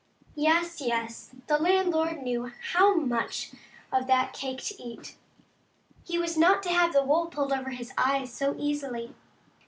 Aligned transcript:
Yes, 0.33 0.81
yes, 0.81 1.29
the 1.45 1.59
landlord 1.59 2.23
knew 2.23 2.51
how 2.71 2.95
much 2.95 3.51
of 3.93 4.07
that 4.07 4.33
cake 4.33 4.63
to 4.63 4.81
eat. 4.83 5.15
He 6.03 6.17
was 6.17 6.35
not 6.35 6.63
to 6.63 6.69
have 6.69 6.91
the 6.91 7.03
wool 7.05 7.27
pulled 7.27 7.53
over 7.53 7.69
his 7.69 7.93
eyes 7.99 8.33
so 8.33 8.55
easily. 8.57 9.13